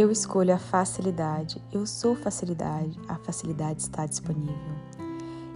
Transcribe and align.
Eu 0.00 0.12
escolho 0.12 0.54
a 0.54 0.58
facilidade. 0.58 1.60
Eu 1.72 1.84
sou 1.84 2.14
facilidade. 2.14 2.96
A 3.08 3.16
facilidade 3.16 3.82
está 3.82 4.06
disponível. 4.06 4.54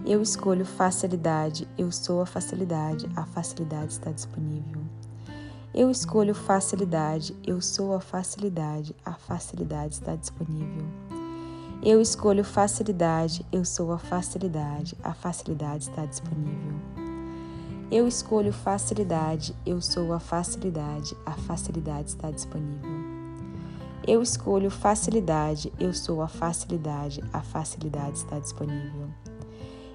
Eu 0.05 0.21
escolho 0.21 0.65
facilidade. 0.65 1.65
Eu 1.77 1.89
sou 1.93 2.21
a 2.21 2.25
facilidade. 2.25 3.09
A 3.15 3.23
facilidade 3.23 3.93
está 3.93 4.11
disponível. 4.11 4.81
Eu 5.73 5.89
escolho 5.89 6.35
facilidade. 6.35 7.33
Eu 7.47 7.61
sou 7.61 7.95
a 7.95 8.01
facilidade. 8.01 8.93
A 9.05 9.13
facilidade 9.13 9.93
está 9.93 10.13
disponível. 10.13 10.87
Eu 11.81 12.01
escolho 12.01 12.43
facilidade. 12.43 13.45
Eu 13.49 13.63
sou 13.63 13.93
a 13.93 13.97
facilidade. 13.97 14.97
A 15.01 15.13
facilidade 15.13 15.85
está 15.85 16.05
disponível. 16.05 16.73
Eu 17.89 18.05
escolho 18.09 18.51
facilidade. 18.51 19.55
Eu 19.65 19.79
sou 19.79 20.11
a 20.11 20.19
facilidade. 20.19 21.15
A 21.25 21.31
facilidade 21.31 22.09
está 22.09 22.29
disponível. 22.29 23.02
Eu 24.05 24.21
escolho 24.21 24.69
facilidade, 24.69 25.71
eu 25.79 25.93
sou 25.93 26.21
a 26.21 26.27
facilidade, 26.27 27.23
a 27.31 27.39
facilidade 27.39 28.17
está 28.17 28.37
disponível. 28.37 29.07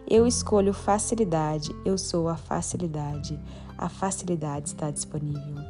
Eu 0.08 0.26
escolho 0.26 0.72
facilidade, 0.72 1.76
eu 1.84 1.98
sou 1.98 2.26
a 2.26 2.34
facilidade, 2.34 3.38
a 3.76 3.90
facilidade 3.90 4.68
está 4.68 4.90
disponível. 4.90 5.62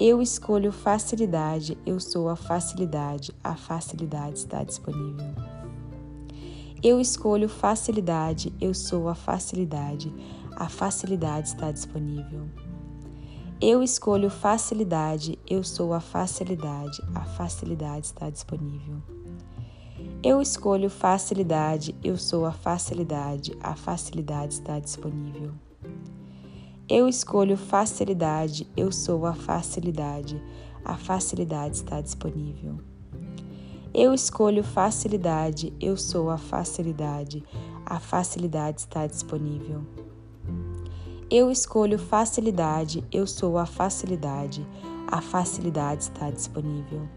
Eu 0.00 0.22
escolho 0.22 0.72
facilidade, 0.72 1.76
eu 1.84 2.00
sou 2.00 2.30
a 2.30 2.36
facilidade, 2.36 3.34
a 3.44 3.54
facilidade 3.54 4.38
está 4.38 4.64
disponível. 4.64 5.34
Eu 6.82 6.98
escolho 6.98 7.50
facilidade, 7.50 8.50
eu 8.62 8.72
sou 8.72 9.10
a 9.10 9.14
facilidade, 9.14 10.10
a 10.56 10.70
facilidade 10.70 11.48
está 11.48 11.70
disponível. 11.70 12.48
Eu 13.64 13.80
escolho 13.80 14.28
facilidade, 14.28 15.38
eu 15.48 15.62
sou 15.62 15.94
a 15.94 16.00
facilidade, 16.00 17.00
a 17.14 17.20
facilidade 17.20 18.06
está 18.06 18.28
disponível. 18.28 19.00
Eu 20.20 20.42
escolho 20.42 20.90
facilidade, 20.90 21.94
eu 22.02 22.16
sou 22.16 22.44
a 22.44 22.50
facilidade, 22.50 23.56
a 23.60 23.76
facilidade 23.76 24.54
está 24.54 24.80
disponível. 24.80 25.52
Eu 26.88 27.06
escolho 27.06 27.56
facilidade, 27.56 28.68
eu 28.76 28.90
sou 28.90 29.24
a 29.26 29.32
facilidade, 29.32 30.42
a 30.84 30.96
facilidade 30.96 31.76
está 31.76 32.00
disponível. 32.00 32.80
Eu 33.94 34.12
escolho 34.12 34.64
facilidade, 34.64 35.72
eu 35.80 35.96
sou 35.96 36.30
a 36.30 36.36
facilidade, 36.36 37.44
a 37.86 38.00
facilidade 38.00 38.80
está 38.80 39.06
disponível. 39.06 39.86
Eu 41.34 41.50
escolho 41.50 41.98
facilidade, 41.98 43.02
eu 43.10 43.26
sou 43.26 43.56
a 43.56 43.64
facilidade, 43.64 44.68
a 45.06 45.22
facilidade 45.22 46.02
está 46.02 46.30
disponível. 46.30 47.08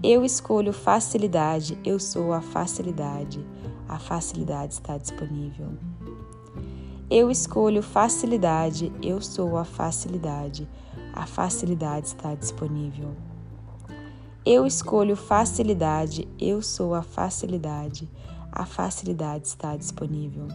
Eu 0.00 0.24
escolho 0.24 0.72
facilidade, 0.72 1.76
eu 1.84 1.98
sou 1.98 2.32
a 2.32 2.40
facilidade, 2.40 3.44
a 3.88 3.98
facilidade 3.98 4.74
está 4.74 4.96
disponível. 4.96 5.72
Eu 7.10 7.32
escolho 7.32 7.82
facilidade, 7.82 8.92
eu 9.02 9.20
sou 9.20 9.56
a 9.56 9.64
facilidade, 9.64 10.68
a 11.12 11.26
facilidade 11.26 12.06
está 12.06 12.36
disponível. 12.36 13.10
Eu 14.46 14.64
escolho 14.64 15.16
facilidade, 15.16 16.28
eu 16.38 16.62
sou 16.62 16.94
a 16.94 17.02
facilidade, 17.02 18.08
a 18.52 18.64
facilidade 18.64 19.48
está 19.48 19.76
disponível. 19.76 20.46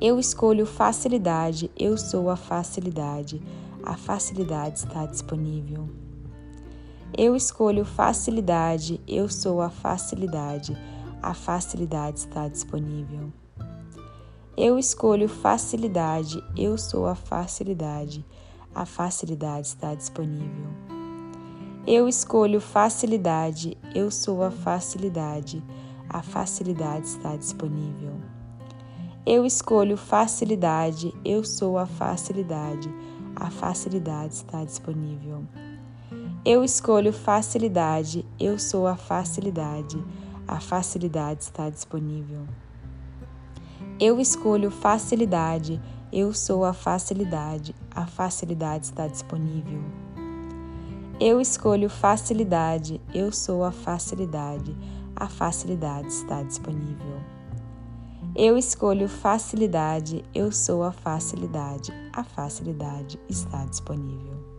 Eu 0.00 0.18
escolho 0.18 0.66
facilidade, 0.66 1.70
eu 1.76 1.96
sou 1.96 2.28
a 2.28 2.36
facilidade, 2.36 3.40
a 3.82 3.96
facilidade 3.96 4.78
está 4.78 5.06
disponível. 5.06 5.88
Eu 7.16 7.36
escolho 7.36 7.84
facilidade, 7.84 9.00
eu 9.06 9.28
sou 9.28 9.60
a 9.62 9.70
facilidade, 9.70 10.76
a 11.22 11.32
facilidade 11.32 12.18
está 12.18 12.48
disponível. 12.48 13.32
Eu 14.56 14.78
escolho 14.78 15.28
facilidade, 15.28 16.42
eu 16.56 16.76
sou 16.76 17.06
a 17.06 17.14
facilidade, 17.14 18.24
a 18.74 18.84
facilidade 18.84 19.68
está 19.68 19.94
disponível. 19.94 20.70
Eu 21.86 22.08
escolho 22.08 22.60
facilidade, 22.60 23.78
eu 23.94 24.10
sou 24.10 24.42
a 24.42 24.50
facilidade, 24.50 25.62
a 26.08 26.20
facilidade 26.20 27.06
está 27.06 27.36
disponível. 27.36 28.14
Eu 29.26 29.46
escolho 29.46 29.96
facilidade, 29.96 31.14
eu 31.24 31.42
sou 31.42 31.78
a 31.78 31.86
facilidade, 31.86 32.94
a 33.34 33.48
facilidade 33.48 34.34
está 34.34 34.62
disponível. 34.62 35.44
Eu 36.44 36.62
escolho 36.62 37.10
facilidade, 37.10 38.22
eu 38.38 38.58
sou 38.58 38.86
a 38.86 38.96
facilidade, 38.96 39.96
a 40.46 40.60
facilidade 40.60 41.44
está 41.44 41.70
disponível. 41.70 42.46
Eu 43.98 44.20
escolho 44.20 44.70
facilidade, 44.70 45.80
eu 46.12 46.34
sou 46.34 46.62
a 46.62 46.74
facilidade, 46.74 47.74
a 47.90 48.06
facilidade 48.06 48.84
está 48.84 49.08
disponível. 49.08 49.80
Eu 51.18 51.40
escolho 51.40 51.88
facilidade, 51.88 53.00
eu 53.14 53.32
sou 53.32 53.64
a 53.64 53.72
facilidade, 53.72 54.76
a 55.16 55.26
facilidade 55.28 56.08
está 56.08 56.42
disponível. 56.42 57.43
Eu 58.36 58.58
escolho 58.58 59.08
facilidade, 59.08 60.24
eu 60.34 60.50
sou 60.50 60.82
a 60.82 60.90
facilidade, 60.90 61.92
a 62.12 62.24
facilidade 62.24 63.16
está 63.28 63.64
disponível. 63.64 64.53